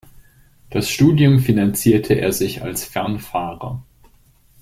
[0.71, 3.83] Das Studium finanzierte er sich als Fernfahrer.